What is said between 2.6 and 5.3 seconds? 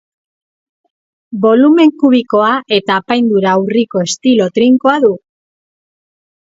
eta apaindura urriko estilo trinkoa du.